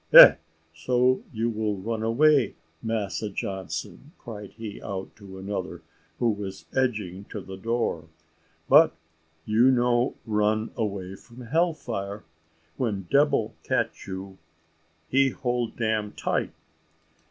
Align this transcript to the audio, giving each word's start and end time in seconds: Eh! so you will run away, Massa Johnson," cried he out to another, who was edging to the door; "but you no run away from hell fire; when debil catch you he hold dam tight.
Eh! 0.11 0.33
so 0.73 1.21
you 1.31 1.47
will 1.51 1.77
run 1.77 2.01
away, 2.01 2.55
Massa 2.81 3.29
Johnson," 3.29 4.13
cried 4.17 4.49
he 4.53 4.81
out 4.81 5.15
to 5.15 5.37
another, 5.37 5.83
who 6.17 6.31
was 6.31 6.65
edging 6.75 7.23
to 7.25 7.39
the 7.39 7.55
door; 7.55 8.05
"but 8.67 8.95
you 9.45 9.69
no 9.69 10.15
run 10.25 10.71
away 10.75 11.13
from 11.13 11.41
hell 11.41 11.75
fire; 11.75 12.23
when 12.77 13.03
debil 13.11 13.53
catch 13.61 14.07
you 14.07 14.39
he 15.07 15.29
hold 15.29 15.75
dam 15.77 16.13
tight. 16.13 16.51